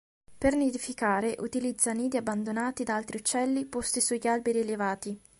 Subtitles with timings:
[0.35, 5.21] Per nidificare utilizza nidi abbandonati da altri uccelli posti sugli alberi elevati.